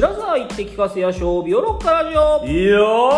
[0.00, 2.46] 白沢行って聞かせやしょうビオロッカラジオ。
[2.46, 3.10] いいよ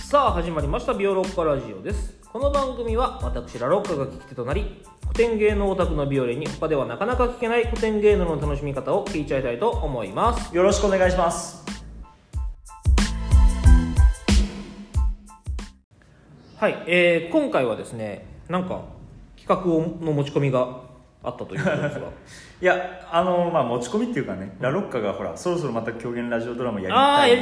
[0.00, 2.20] さあ始まりましたビオロッカラジオです。
[2.32, 10.54] この番組は私ラロッカが聞き手となり古典芸能オタクのビオレに他ではなかなか聞けない古典芸能の楽しみ方を聞いちゃいたいと思います。
[10.54, 11.64] よろしくお願いします。
[16.58, 18.82] はい、えー、今回はですねなんか
[19.36, 20.88] 企画をの持ち込みが
[21.22, 22.06] あったということですが
[22.62, 26.94] いやあのまあ持ち込みっていうかね、ラロッカがほらそろそろまた狂言ラジオドラマやり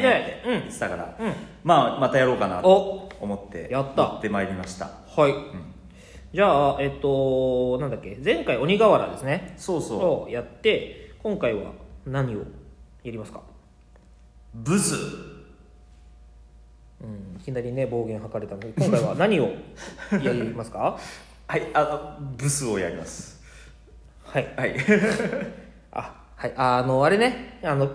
[0.03, 0.51] たいってうん。
[0.51, 1.33] 言ってたから、うん。
[1.65, 3.09] まあまたやろうかなとお。
[3.21, 4.03] 思ってやった。
[4.03, 4.87] 持ってまいりました。
[4.87, 5.35] はい、
[6.33, 9.55] じゃあえっとなんだっけ前回鬼瓦ですね。
[9.57, 9.99] そうそう。
[10.25, 11.73] をやって今回は
[12.07, 12.39] 何を
[13.03, 13.41] やりますか？
[14.55, 14.95] ブス
[17.01, 19.45] うんいきなりね暴言吐かれたので今回は何を
[20.23, 20.99] やりますか？
[21.47, 23.38] はいあブスをやります
[24.29, 24.55] はい。
[24.57, 24.77] はい。
[25.93, 26.53] あはい。
[26.57, 27.61] あのあれね。
[27.65, 27.89] あの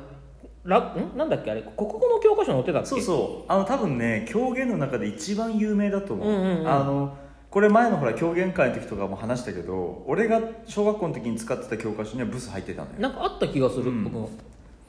[0.63, 1.11] らん？
[1.17, 1.51] なんだっけ？
[1.51, 2.87] あれ国語の教科書載ってたっけ？
[2.87, 3.51] そうそう。
[3.51, 7.17] あの多分ね狂言の中で一番有名だと思う,、うんうんうんあの
[7.49, 12.93] これ前のほら狂言会の時とかも話したけど俺が小学校の時に使ってた教科書にはブス入ってたのよ。
[12.97, 14.03] なんかあった気がする、うん。
[14.05, 14.29] 僕も。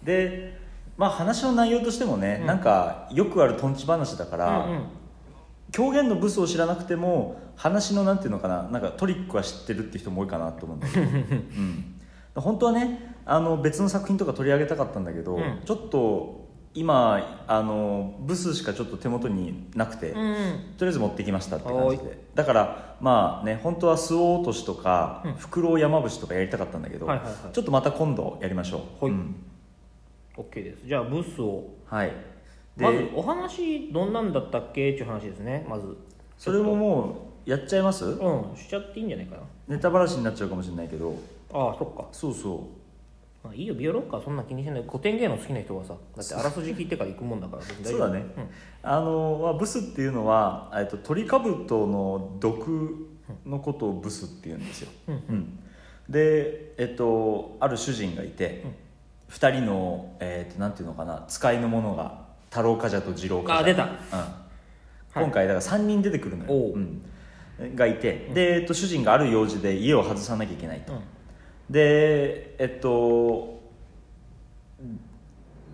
[0.02, 0.56] で
[0.97, 4.82] まあ話の内容としてもね、なんかよくあるとんち話だから、うんうん
[5.75, 11.94] 狂言のブスを知らなくても話のなんていうのかななんかトリックは知ってるって人も多いかなと思うんだけど、 うん、
[12.36, 15.62] 本当はねあの別の作品とか取り上げたかったんだけど、うん。
[15.64, 16.44] ちょっと
[16.75, 20.14] 今あのブスしかちょっと手元になくて、うん。
[20.78, 25.33] とりあえず持ってきましたって感じはでだからまあね本当は周防落としとか、うん。
[25.34, 27.34] フクロウ山伏とかやりたかったんだけど、はいはいはい。
[27.53, 29.05] ちょっとまた今度やりましょう。
[29.06, 29.12] はい。
[29.12, 29.34] うん。
[30.36, 30.86] OK です。
[30.86, 31.64] じゃあブスを。
[31.86, 32.09] はい。
[32.09, 32.33] で、
[32.77, 34.91] まずお話どんなんだったっけ？
[34.91, 35.97] っていう話ですねまず。
[36.36, 38.05] それももうやっちゃいます？
[38.05, 39.36] うんしちゃっていいんじゃないか
[39.69, 41.11] ネタバラシになっちゃうかもしれないけど。
[41.11, 41.16] な
[41.61, 42.05] ああそっか。
[42.11, 42.69] そうそ
[43.44, 44.83] まあいいよビオロッカーそんな気にしない。
[44.83, 48.25] 古典芸能好きな人はさだってあらすじ聞いてから行くもんだから そうだね、
[48.82, 53.06] あの、まあ、ブスっていうのはえっとトリカブトの毒
[53.47, 55.15] のことをブスって言うんですよ、うん。
[55.15, 55.59] うん。
[56.09, 58.65] でえっとある主人がいて、
[59.28, 62.23] 二人の、えっとなんていうのかな使いの者が
[62.54, 63.82] 太郎冠者と次郎冠者。
[63.82, 64.16] あ出た。
[65.16, 66.78] うん、今回だから3人出てくるのよ、おう。
[66.78, 71.00] うん、がいて、で、えっと、主人がある用事で家を外さなきゃいけないと、うん。
[71.69, 73.60] でえっと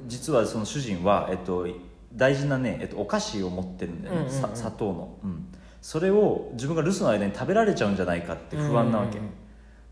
[0.06, 1.66] 実はその主人は、えっと、
[2.14, 4.40] 大事なね、えっと、お菓子を持ってるんだよね、うんうんうん。
[4.40, 5.46] さ砂糖の、うん、
[5.82, 9.32] それを自分が留守の間に食べられちゃうんじゃないかって不安なわけ、うんうんう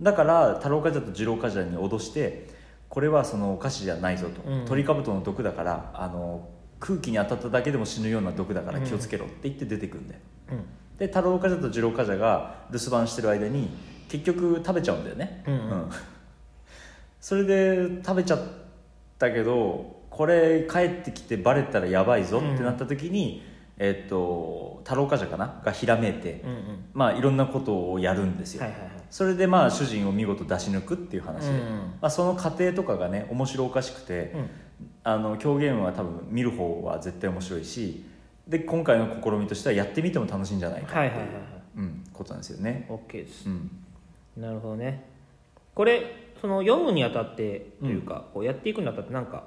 [0.00, 0.05] ん。
[0.05, 2.49] だから太郎冠者と次郎冠者に脅して
[2.88, 6.49] これはそのお菓子じゃないぞと、うんトリカブトの毒だからあの
[6.81, 10.21] 空気に当たっただけでも死ぬような毒だから気をつけろって言って出てくるんだよ、
[10.53, 10.65] うん。
[10.99, 13.69] で太郎冠者と次郎冠者が留守番してる間に
[14.09, 15.55] 結局食べちゃうんだよね、うん。
[15.55, 15.91] うん。
[17.21, 18.41] それで食べちゃっ
[19.19, 23.43] たけどこれ帰ってきてバレたらやばいぞってなった時に、
[23.78, 25.62] えっと太郎冠者かな？
[25.65, 26.84] がひらめいて、うんうん。
[26.93, 28.91] まあいろんなことをやるんですよ、はいはいはい。
[29.11, 34.50] それでまあ主人を見事出し抜くっていう話で、うんまあ、その過程とかがね面白おかしくて、うん。
[35.03, 38.05] あの狂言は多分見る方は絶対面白いし
[38.47, 41.19] で今回の試みとしてはやってみても楽しいんじゃないかっていう、はいはい
[41.78, 43.49] うん、ことなんですよね、OK です。
[43.49, 43.71] うん、
[44.37, 45.05] なるほどね。
[45.75, 49.44] これその読むにあたってというか、こうやっていくにあたって何か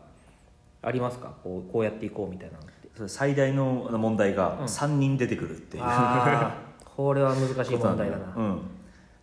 [0.81, 1.33] ありますか？
[1.43, 2.65] こうこうやっていこうみたいなの
[3.07, 4.65] 最大の問題がうん。
[4.65, 8.33] 3人出てくるっていう、ああこれは難しい問題だな。
[8.37, 8.59] うん、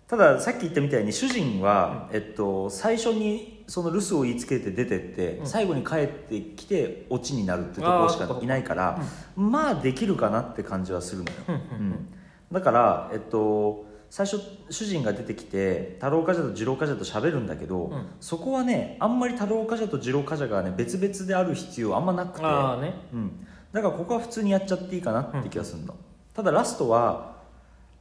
[0.06, 5.46] たださっき言ったみたいに主人は、えっと、最初にその留守を言いつけて出てって、うん。
[5.46, 9.00] 最後に帰ってきてオチになるってところしかいないから
[9.36, 11.54] まあできるかなって感じはするのよ、うん。
[11.54, 11.60] うん。
[11.60, 12.08] うん
[12.50, 14.40] だから、えっと、最初
[14.70, 18.06] 主人が出てきて太郎冠者と次郎冠者と喋るんだけど、うん。
[18.20, 22.46] そこはねあんまり太郎冠者と次郎冠者がね別々である必要あんまなくて。
[22.46, 22.94] ああね。
[23.12, 25.94] うん、だからここは普通にやっちゃっていいかなって気がするの、
[26.34, 27.38] ただラストは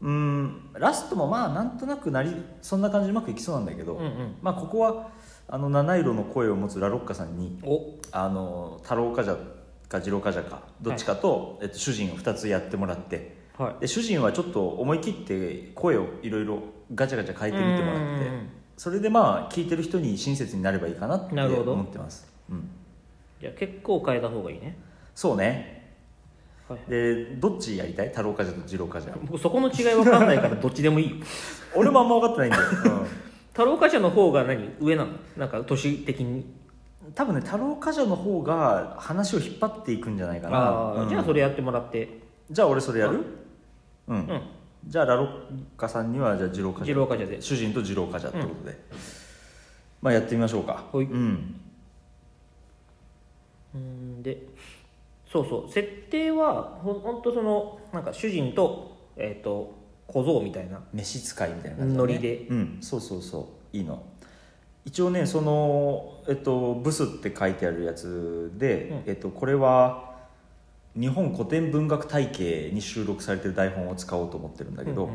[0.02, 4.36] うんラストもまあなんとなくなりそんな感じでうまくいきそうなんだけど、うんうん。
[4.42, 5.10] まあここは
[5.48, 7.96] あの七色の声を持つラロッカさんにお。
[8.12, 9.38] あの太郎冠者
[9.90, 13.82] か次郎冠者かどっちかと、えっと、主人を2つやってもらってはい。
[13.82, 16.60] で主人はちょっと思い切って声をいろいろ
[16.94, 22.70] ガチャガチャ変えてみてもらってうんうんうんそれでまあ聞いてる人に親切になればいいかなって思ってます、うん、
[23.42, 24.78] じゃあ結構変えた方がいいね
[25.18, 25.96] そうね。
[26.70, 26.80] はい。
[26.92, 28.10] でどっちやりたい？
[28.10, 29.18] 太郎冠者と次郎冠者。
[29.26, 31.16] 僕そこの違い分かんないから どっちでもいいよ。
[31.76, 32.64] 俺もあんま分かってないんだよ、
[33.52, 34.70] 太郎冠者の方が何？
[34.80, 35.14] 上なの？
[35.36, 36.46] なんか年的に。
[37.04, 40.94] うん、多分ね太郎冠者の方が話を引っ張っていくんじゃないかな。
[41.02, 41.10] うん。
[41.10, 42.20] じゃあそれやってもらって。
[42.52, 43.24] じゃあ俺それやる？
[44.10, 44.42] うん、うん。
[44.86, 45.30] じゃあラロッ
[45.76, 46.94] カさんにはじゃあ二郎冠者。
[46.94, 47.42] 二郎冠者で。
[47.42, 48.80] 主人と二郎冠者ってことで、
[50.04, 50.86] まあやってみましょうか。
[50.94, 51.06] はい。
[51.06, 51.56] うん。
[53.74, 54.44] うんで
[55.38, 55.72] そうそう。
[55.72, 59.76] 設定はほんほんとそのなんか主人と,、えー、と
[60.08, 60.82] 小僧みたいな。
[60.94, 62.08] 召使いみたいな感じだね。
[62.08, 62.48] ノリで。
[62.50, 62.78] うん。
[62.82, 63.78] そうそうそう。
[63.78, 64.02] いいの。
[64.86, 69.12] 一応ねその、えっと、ブスって書いてあるやつで、うん。
[69.12, 70.16] えっと、これは
[71.00, 75.10] 日本古典文学体系に収録されてる台本を使おうと思ってるんだけど、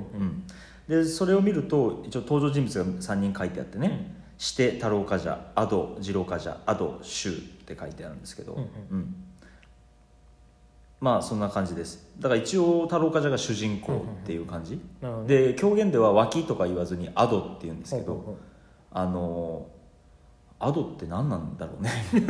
[0.88, 4.22] でそれを見ると一応登場人物が3人書いてあってね、うん。
[4.38, 7.32] して太郎冠者アド二郎冠者アド周っ
[7.64, 8.68] て書いてあるんですけど、うんうん。
[8.90, 9.14] うん
[11.02, 12.06] まあそんな感じです。
[12.20, 14.80] だから一応太郎冠者が主人公っていう感じ、
[15.26, 18.38] で狂言では脇とか言わずにアドって言うんですけど、
[18.92, 19.66] あの
[20.60, 21.90] アドって何なんだろうね。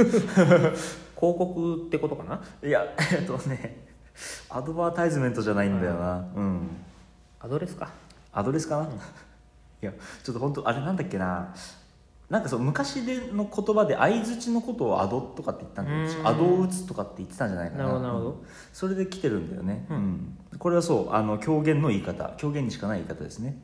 [1.20, 2.40] 広告ってことかな？
[2.66, 3.84] いやえっとね
[4.48, 6.26] アドバータイズメントじゃないんだよな。
[6.34, 6.68] うん。
[7.40, 7.90] アドレスか。
[8.32, 8.88] アドレスかな、い
[9.82, 9.92] や
[10.24, 11.54] ちょっと本当あれなんだっけな？
[12.32, 16.26] なんかそう昔での言葉で相づちのことをアドとかって言ったんだようん。
[16.26, 17.84] アドを打つとかって言ってたんじゃないかな。
[17.84, 18.30] なるほどなるほど。
[18.30, 18.36] うん。
[18.72, 19.96] それで来てるんだよね、うん。
[19.96, 19.98] う
[20.56, 20.58] ん。
[20.58, 22.32] これはそうあの狂言の言い方。
[22.38, 23.58] 狂言にしかない言い方ですね。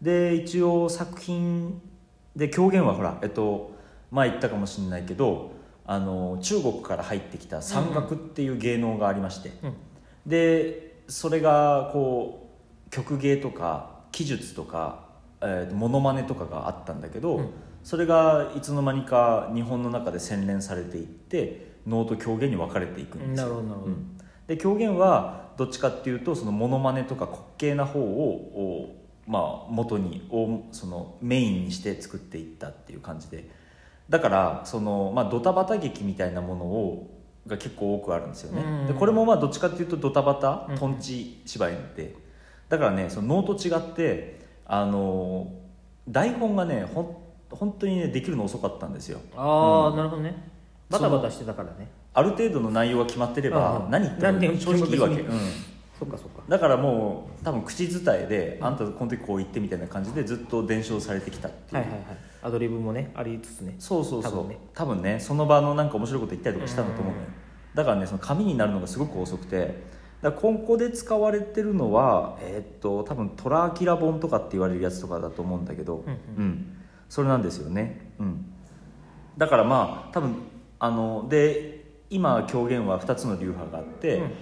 [0.00, 1.82] で一応作品
[2.34, 3.72] で狂言はほらえっと
[4.10, 5.52] 前言ったかもしれないけど
[5.84, 9.74] あの中国から入ってきた山岳っていう芸能がありまして、うん。
[10.24, 12.48] でそれがこ
[12.86, 15.04] う曲芸とか記述とか、
[15.42, 17.50] えーとモノマネとかがあったんだけど、うん
[17.82, 23.48] それがいつの間にか日本の中で洗練されていって能と狂言に分かれていくんですよ。
[23.48, 23.92] なるほどなるほど。
[23.92, 24.18] うん。
[24.46, 33.48] で狂言はどっちかっていうとそのモノマネとか滑稽な方をおまあ、元におそのメインにして作っていったっていう感じで。
[34.08, 42.14] だからその、まあ、ドタバタ劇みたいなものをが結構多くあるんですよね、うんでこれもまあどっちかっていうとドタバタうんトンチ芝居で
[42.68, 45.50] だからねその能と違ってあの
[46.08, 47.16] 台本がねほん
[47.50, 49.20] 本当にねできるの遅かったんですよ。
[49.36, 49.96] ああ、うん。
[49.96, 50.34] なるほどね。
[50.90, 51.88] バタバタしてたからね。
[52.14, 55.38] ある程度の内容が決まってればうん何言っても正直いいわけ、うん。
[55.98, 56.42] そっかそっか。
[56.48, 62.04] だからもう多分口伝えであんたこの時こう言ってみたいな感じでずっと伝承されてきたっていう、はいはいはい
[62.40, 63.74] アドリブもねありつつね。
[63.80, 64.32] そうそうそう。
[64.32, 64.58] 多分ね。
[64.72, 67.26] 多分ねその場のなんか面白いこと言ったりとかしたんだと思うのよ。
[67.74, 69.98] だからねその紙になるのがすごく遅くて。
[70.22, 76.04] だから今後で使われてるのはえーっと多分トラアキラ本とかって言われるやつとかだと思うんだけど。
[76.06, 76.44] うん。
[76.44, 76.74] うん
[77.08, 78.12] それなんですよね。
[78.18, 78.44] うん。
[79.36, 80.34] だからまあ多分
[80.78, 84.32] あので今狂言は2つの流派があって、うん。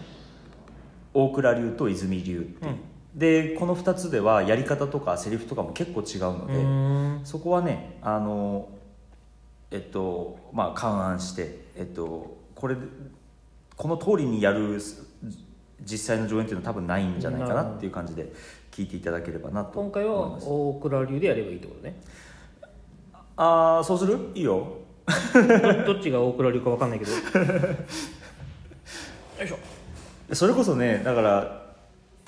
[1.15, 2.79] 大倉流と泉流っていう、うん。
[3.17, 8.69] でこの2つではやり方とかセリフとかも結構違うのうで、そこはねあの
[9.71, 12.83] えっとまあ勘案してえっとこれで
[13.75, 14.79] この通りにやる
[15.83, 18.33] 実際の上演っていうのは多分ないんじゃないかなっていう感じで
[18.71, 20.47] 聞いていただければなと今回は思います。
[20.47, 21.99] 大倉流でやればいいってことね
[23.37, 24.19] ああそうする？
[24.35, 24.67] いいよ。
[25.35, 27.13] どどっちが大倉流か分かんないけど。
[27.13, 27.19] よ
[29.45, 29.59] いしょ。
[30.35, 31.67] それこそねだから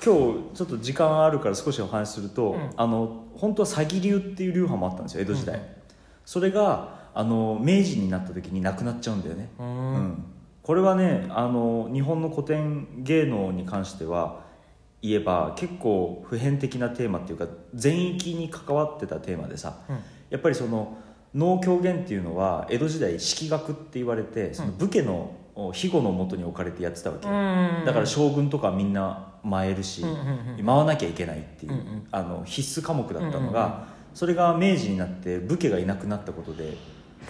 [0.03, 2.69] 今日ちょっと時間あるから少しお話しすると、うん。
[2.77, 5.63] あの本当は詐欺流っていう流派もあったんですよ江戸時代、うん。
[6.25, 9.49] それがあの明治になった時になくなっちゃうんだよね。
[9.59, 10.23] うーうんん。
[10.61, 14.41] これはねあの日本の古典芸能に関しては
[15.01, 19.97] 言えば結構普遍的なテーマっていうか全域に関わってたテーマでさうん。
[20.29, 20.95] やっぱりその
[21.33, 27.37] 能狂言っていうのは江戸時代式学って言われてその武家のお庇護のもとに置かれてやってたわけよ、う
[27.81, 27.85] ん。
[27.85, 36.77] だから将軍とかみんな舞えるし、うん舞わなきゃいけないっていう、あの必須科目だったのが、それが明治になって武家がいなくなったことで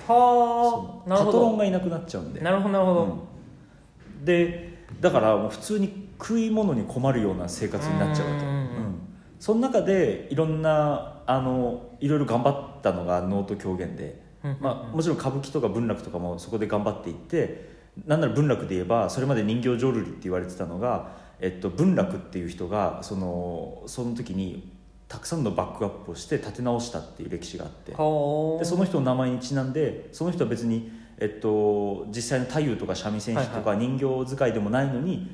[0.07, 2.41] はあパトロンどがいなくなっちゃうんで。
[2.41, 4.25] なるほどなるほど、うん。
[4.25, 8.95] でだからもう普通に食い物に困るような生活になっちゃうわけ、うん。
[9.39, 14.19] その中でいろんなあのいろいろ頑張ったのが能と狂言で、
[14.59, 17.69] まあ、もちろん歌舞伎とか文楽とかもそこで頑張っていって
[18.07, 24.71] なんなら文楽で言えばそれまで人形浄瑠璃って言われてたのが、えっと、文楽っていう人がそのその時に
[25.07, 27.91] たくさんのバックアップをして立て直したっていう歴史があって。
[27.91, 35.31] はあでその人の名前にちなんでその人は別に、えっと、実際の太夫とか三味線師とか人形使いでもないのに、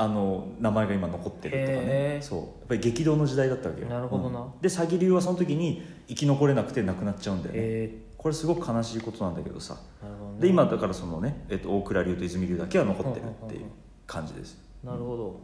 [0.00, 2.18] あの名前が今残ってるとかね。
[2.22, 2.38] そう。
[2.38, 3.88] やっぱり激動の時代だったわけよ。
[3.88, 4.40] なるほどな。
[4.40, 4.60] うん。
[4.60, 7.60] で詐欺流はその時に生き残れなくて亡くなっちゃうんだよね。
[7.60, 9.76] えこれすごく悲しいことなんだけどさ。
[10.00, 10.40] ー、なるほどね。
[10.40, 13.66] で今だからそのね、えっと、大倉流と泉流だけは残ってるっていう
[14.06, 14.58] 感じです。
[14.84, 15.30] なるほど。
[15.30, 15.34] っ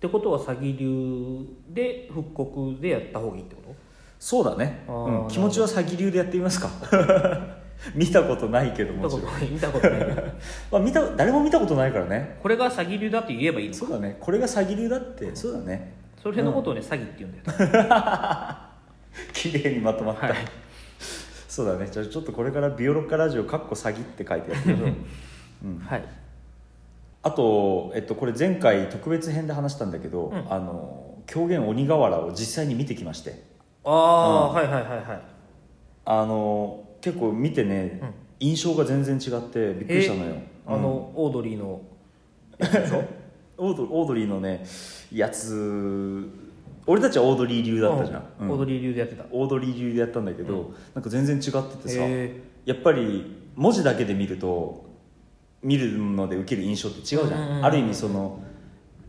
[0.00, 3.74] てことは詐欺流で復刻でやった方がいいってこと？
[4.18, 6.70] そうだね、うん、気持ちは詐欺流でやってみますか
[7.94, 9.98] 見たことないけどもちろん、見たことない。
[9.98, 10.22] けど
[10.72, 12.38] まあ、見た誰も見たことないからね。
[12.42, 13.74] これが詐欺流だって言えばいいの。
[13.74, 14.16] そうだね。
[14.20, 15.94] これが詐欺流だってそうだね。
[16.22, 18.56] それのことをね、詐欺って言うんだよ。
[19.32, 20.36] 綺麗にまとまった、はい。
[21.48, 21.86] そうだね。
[21.90, 24.96] じゃあちょっとこれからビオロッカラジオかっこ詐欺って書いてやってみましょう
[25.66, 25.78] うん。
[25.78, 26.04] はい。
[27.22, 30.52] あと、えっと、これ前回特別編で話したんだけど、うん。
[30.52, 33.42] あの狂言鬼瓦を実際に見てきまして。
[33.84, 35.20] ああ、はいはいはいはい。
[36.06, 38.14] あの結構見てね、うん。
[38.40, 41.82] 印象が全然違ってびっくりしたのよ、えあの、オードリーの
[43.58, 44.64] オードオードリーのね
[45.12, 46.26] やつ
[46.86, 48.48] 俺たちはオードリー流だったじゃん、うん。
[48.48, 49.24] うオードリー流でやってた。
[49.30, 54.86] オードリー流でやったんだけど、なんか全然違っててさ、へやっぱり文字だけで見ると
[55.62, 58.40] 見るので受ける印象って違うじゃん,、うんうんうんある意味その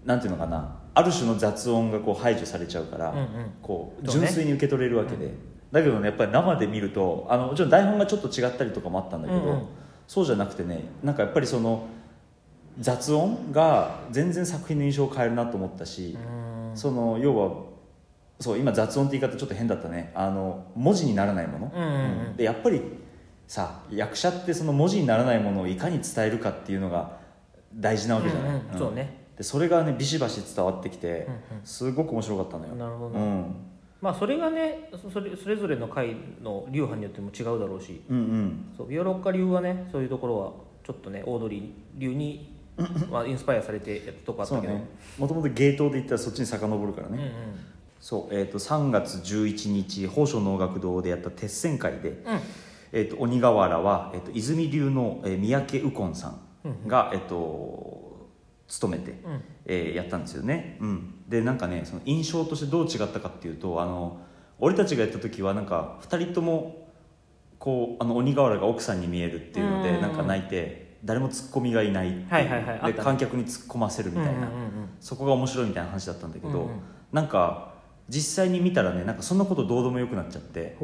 [0.03, 3.27] なんていうのかなある種の雑音がこう排除されちゃうから、うんうん。
[3.61, 5.31] こう純粋に受け取れるわけで、
[5.71, 9.65] だけどねやっぱり生で見るとあのもちろん台本がちょっと違ったりとかもあったんだけど、うんうん。
[10.07, 11.87] そうじゃなくてねなんかやっぱりその
[12.79, 16.17] 雑音が全然作品の印象を変えるなと思ったし、
[16.69, 16.77] うん。
[16.77, 17.63] その要は
[18.39, 20.11] そう今雑音って言い方ちょっと変だったね。
[20.13, 22.35] あの文字にならないもの、うんうんうん。
[22.35, 22.81] でやっぱり
[23.47, 27.17] さ役者ってその文字にならないものをいかに伝えるかっていうのが
[27.73, 28.71] 大事なわけじゃない、うん。
[28.73, 28.77] うん。
[28.77, 29.25] そうね。
[29.37, 31.65] でそれがねビシバシ伝わってきて、うんうん。
[31.65, 32.75] すごく面白かったのよ。
[32.75, 33.17] なるほど。
[33.17, 33.55] うん、
[34.05, 38.03] まあそれがねそれそれぞれの回の流派によっても違うだろうし。
[38.07, 38.65] うんうん。
[38.77, 42.53] そうビオロッカ流はねそういうところはちょっとねオードリー流に、
[43.09, 44.73] まあ、インスパイアされてやったとこあったけど。
[45.17, 47.31] もともとゲートで言ったらそっちに遡るからね、うんうん。
[47.99, 52.17] そう、えー、と3月11日宝生能楽堂でやった鉄線会で、うん。
[52.91, 57.35] えー、と鬼瓦は、えー、と泉流の、えー三宅右近さんが、えー、と
[58.67, 59.43] 務めて、うん。
[59.65, 64.21] えーやったんですよね、うん、でなんかねその印象としてどう違ったかっていうとあの
[64.59, 66.87] 俺たちがやった時はなんか2人とも
[67.57, 70.01] こうあの鬼瓦が奥さんに見えるっていうのでうん。
[70.01, 74.49] なんか泣いて誰もツッコミがいないはいはいはで観客に突っ込ませるみたいな、
[74.99, 76.79] そこが面白いみたいな話だったんだけど、うんうん
[77.11, 77.75] なんか
[78.09, 80.77] 実際に見たらねなんかそんなことどうでもよくなっちゃって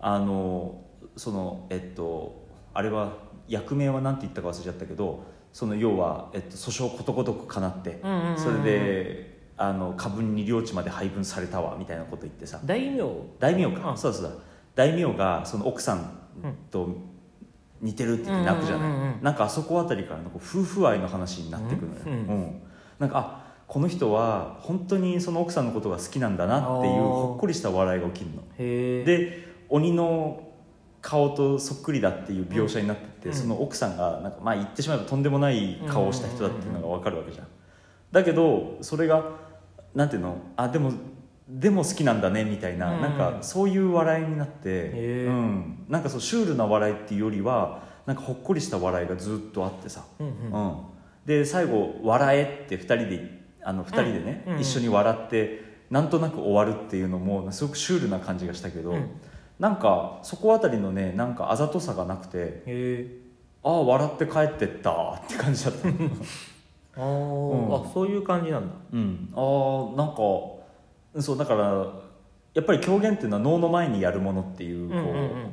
[0.00, 0.82] あの
[1.16, 3.18] そのえっとあれは
[3.50, 8.00] 役名は何て言ったか忘れちゃったけどその要は、えっと、訴訟ことごとくかなって、
[8.36, 12.60] それであの過分に領地まで配分されたわみたいなこと言ってさ。
[12.64, 13.02] 大名？
[13.38, 13.98] 大名か、うん。
[13.98, 14.30] そうだそう。
[14.30, 14.36] だ
[14.74, 16.10] 大名がその奥さん
[16.70, 16.88] と
[17.80, 18.96] 似てるって言って泣くじゃない、うん。
[18.96, 22.12] うんなんかあそこあたりからの夫婦愛の話になってくるのよ、うん。
[22.12, 22.62] うん。
[23.00, 28.42] なんかあこの人は本当にその奥さんのことが好きなんだなっていうほっこりした笑いが起きるの。
[28.56, 30.49] で鬼の
[31.02, 33.34] 顔とそっくりだっていう描写になってて、うん。
[33.34, 37.46] その奥さんがなんかまあ言ってしまえばとんでもない顔をした人だっていうのが分かるわけじゃん。
[38.12, 39.24] だけどそれが
[39.94, 40.36] なんていうの？
[40.56, 40.92] あでも
[41.48, 43.00] でも好きなんだねみたいな、うん。
[43.00, 44.90] なんかそういう笑いになって、
[45.26, 50.68] うん、なんかそうシュールな笑いっていうよりはなんかほっこりした笑いがずっとあってさ、うんうん。
[50.68, 50.76] うん、
[51.24, 54.54] で最後「笑え」って2人であの2人でね、うん。
[54.54, 54.60] うん。
[54.60, 59.10] 一緒に笑ってなんとなく終わるっていうのもすごくシュールな感じがしたけど、うん
[59.60, 63.20] なんかそこあたりのねなんかあざとさがなくて
[63.62, 65.88] ああ笑って帰ってったって感じだった、
[66.96, 67.74] あー、うん。
[67.74, 68.74] あそういう感じなんだ。
[68.92, 70.22] うん、ああなんか
[71.20, 71.86] そうだから
[72.54, 75.14] やっぱり狂言っていうのは能の前にやるものっていうこう、うんうん。
[75.14, 75.52] うん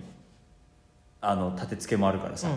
[1.20, 2.56] あの立て付けもあるからさ、うん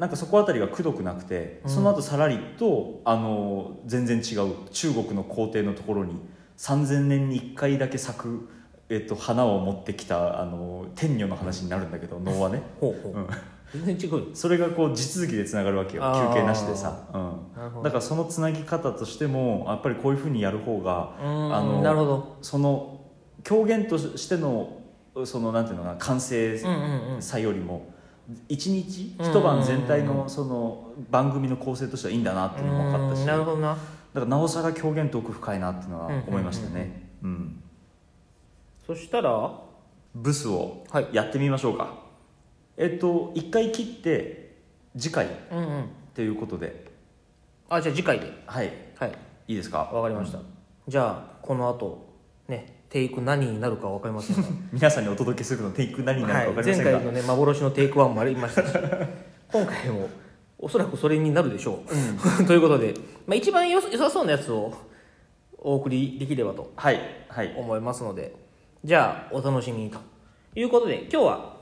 [0.00, 1.70] なんかそこあたりがくどくなくて、うん。
[1.70, 6.14] その後さらりとあの全然違う中国の皇帝のところに
[6.56, 8.48] 3000年に1回だけ咲く、
[8.92, 12.60] えっと、花を持ってきたあの天女の話になるんだけど能はね。
[12.78, 13.26] ほうほう、うん。
[13.86, 14.18] 全然違う。
[14.18, 16.02] よそれがこう地続きでつながるわけよ。
[16.02, 21.22] 休憩なしでさ、うん、だからそのつなぎ方としてもやっぱりこういうふうにやる方があ
[21.62, 22.36] のなるほど。
[22.42, 23.00] その
[23.42, 24.82] 狂言としての
[25.24, 26.60] そのなんていうのかな完成
[27.20, 27.94] さよりも
[28.50, 33.24] 一日うん一晩全体のその番組の構成としてはいいんだなっていうのも分かったし。
[33.24, 33.68] なるほどな。
[33.70, 33.80] だか
[34.20, 37.06] らなおさら狂言って奥深いなっていうのは思いましたね。
[37.06, 37.11] うん
[38.86, 39.60] そしたら
[40.14, 41.08] ブスをはい。
[41.12, 41.94] やってみましょうか。
[42.76, 44.56] えっと一回切って
[44.98, 45.88] 次回っうんうん。
[46.14, 46.84] ていうことで。
[47.68, 48.30] あじゃあ次回で。
[48.46, 48.72] はい。
[48.98, 49.12] はい。
[49.48, 49.78] いいですか？
[49.92, 50.38] わかりました、
[50.88, 52.06] じゃあこの後
[52.48, 58.72] ねテイク何になるかわかりませんが 皆さんにお届けするのテイク何になるか分かりませんが、はい、前回のね幻のテイクワンもありましたし。
[59.52, 60.08] 今回も
[60.58, 61.82] おそらくそれになるでしょ
[62.40, 62.94] う、 ということで、
[63.26, 64.72] まあ、一番よ良さそうなやつを
[65.58, 67.00] お送りできればとはい。
[67.28, 67.54] はい。
[67.56, 68.34] 思いますので
[68.84, 69.98] じゃあお楽しみにと
[70.56, 71.56] いうことで今日は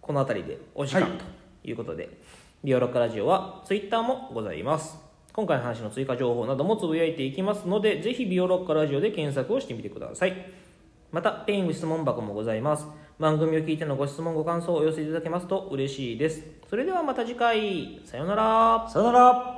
[0.00, 1.10] この辺りでお時間はい。
[1.18, 1.24] と
[1.64, 2.08] いうことで、
[2.64, 4.96] ビオロッカラジオはツイッターもございます。
[5.34, 10.50] 今回の話の追加情報などもつぶやいていきますのでぜひビオロッカラジオで検索をしてみてください。
[11.12, 12.86] またペイング質問箱もございます。
[13.18, 16.42] 番組を聞いてのご質問ご感想をお寄せいただけますと嬉しいです。
[16.70, 18.00] それではまた次回。
[18.06, 18.88] さようなら。
[18.88, 19.57] さよなら